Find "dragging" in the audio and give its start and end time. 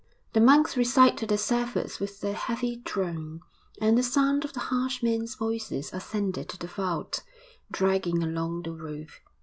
7.71-8.23